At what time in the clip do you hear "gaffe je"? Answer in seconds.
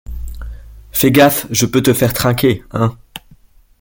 1.11-1.67